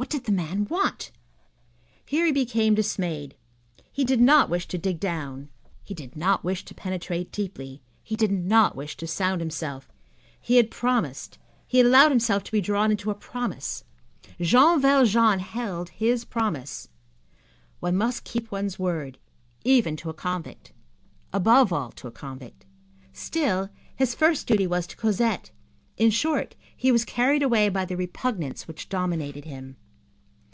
[0.00, 1.10] What did the man want?
[2.06, 3.34] Here, he became dismayed,
[3.92, 5.48] he did not wish to dig down,
[5.82, 9.90] he did not wish to penetrate deeply; he did not wish to sound himself.
[10.40, 13.82] He had promised, he had allowed himself to be drawn into a promise;
[14.40, 16.88] Jean Valjean held his promise;
[17.80, 19.18] one must keep one's word
[19.64, 20.72] even to a convict,
[21.32, 22.64] above all to a convict.
[23.12, 25.50] Still, his first duty was to Cosette.
[25.96, 29.76] In short, he was carried away by the repugnance which dominated him.